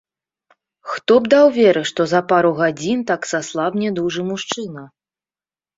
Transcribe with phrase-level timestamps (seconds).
[0.93, 4.83] Хто б даў веры, што за пару гадзін так саслабне дужы мужчына?